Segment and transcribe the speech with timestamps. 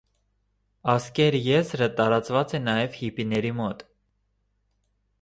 [0.93, 3.89] Ասկեր եզրը տարածված է նաև հիպիների մոտ։